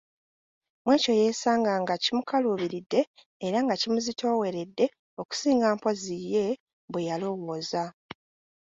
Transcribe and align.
Mu 0.83 0.89
ekyo 0.95 1.13
yeesanga 1.19 1.71
nga 1.81 1.95
kimukaluubiridde 2.03 3.01
era 3.45 3.57
nga 3.65 3.75
kimuzitooweredde 3.81 4.85
okusinga 5.21 5.67
mpozzi 5.75 6.17
ye 6.33 6.45
bwe 6.91 7.01
yalowooza. 7.09 7.83